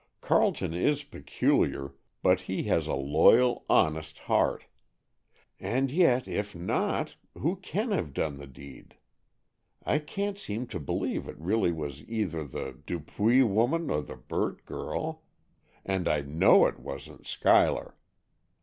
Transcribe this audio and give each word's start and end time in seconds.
"Carleton 0.19 0.73
is 0.73 1.03
peculiar, 1.03 1.93
but 2.23 2.41
he 2.49 2.63
has 2.63 2.87
a 2.87 2.95
loyal, 2.95 3.65
honest 3.69 4.17
heart. 4.17 4.65
And 5.59 5.91
yet, 5.91 6.27
if 6.27 6.55
not, 6.55 7.17
who 7.37 7.57
can 7.57 7.91
have 7.91 8.11
done 8.11 8.37
the 8.39 8.47
deed? 8.47 8.95
I 9.85 9.99
can't 9.99 10.39
seem 10.39 10.65
to 10.69 10.79
believe 10.79 11.27
it 11.27 11.37
really 11.37 11.71
was 11.71 12.01
either 12.09 12.43
the 12.43 12.81
Dupuy 12.83 13.43
woman 13.43 13.91
or 13.91 14.01
the 14.01 14.15
Burt 14.17 14.65
girl. 14.65 15.21
And 15.85 16.07
I 16.07 16.21
know 16.21 16.65
it 16.65 16.79
wasn't 16.79 17.27
Schuyler! 17.27 17.95